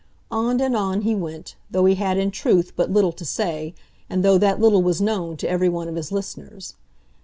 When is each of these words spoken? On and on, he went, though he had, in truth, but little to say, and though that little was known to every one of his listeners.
On 0.31 0.59
and 0.59 0.75
on, 0.75 1.01
he 1.01 1.13
went, 1.13 1.53
though 1.69 1.85
he 1.85 1.93
had, 1.93 2.17
in 2.17 2.31
truth, 2.31 2.73
but 2.75 2.89
little 2.89 3.11
to 3.11 3.23
say, 3.23 3.75
and 4.09 4.25
though 4.25 4.39
that 4.39 4.59
little 4.59 4.81
was 4.81 4.99
known 4.99 5.37
to 5.37 5.47
every 5.47 5.69
one 5.69 5.87
of 5.87 5.95
his 5.95 6.11
listeners. 6.11 6.73